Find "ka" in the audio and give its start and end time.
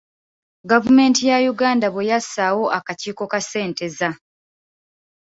3.31-3.39